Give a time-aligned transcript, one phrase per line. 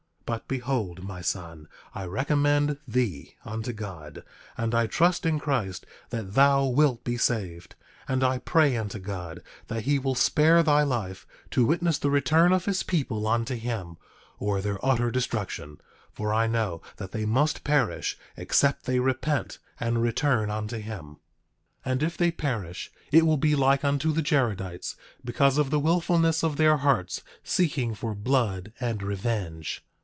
[0.31, 4.23] 9:22 But behold, my son, I recommend thee unto God,
[4.57, 7.75] and I trust in Christ that thou wilt be saved;
[8.07, 12.53] and I pray unto God that he will spare thy life, to witness the return
[12.53, 13.97] of his people unto him,
[14.39, 15.81] or their utter destruction;
[16.13, 21.17] for I know that they must perish except they repent and return unto him.
[21.85, 24.95] 9:23 And if they perish it will be like unto the Jaredites,
[25.25, 29.83] because of the wilfulness of their hearts, seeking for blood and revenge.